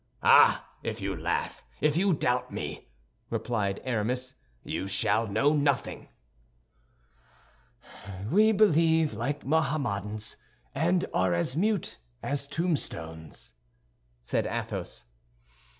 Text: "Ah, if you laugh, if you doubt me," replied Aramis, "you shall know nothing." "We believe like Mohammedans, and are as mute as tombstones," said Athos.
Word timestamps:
"Ah, 0.23 0.67
if 0.81 0.99
you 0.99 1.15
laugh, 1.15 1.63
if 1.79 1.95
you 1.95 2.11
doubt 2.11 2.51
me," 2.51 2.87
replied 3.29 3.79
Aramis, 3.83 4.33
"you 4.63 4.87
shall 4.87 5.27
know 5.27 5.53
nothing." 5.53 6.07
"We 8.31 8.51
believe 8.51 9.13
like 9.13 9.45
Mohammedans, 9.45 10.37
and 10.73 11.05
are 11.13 11.35
as 11.35 11.55
mute 11.55 11.99
as 12.23 12.47
tombstones," 12.47 13.53
said 14.23 14.47
Athos. 14.47 15.05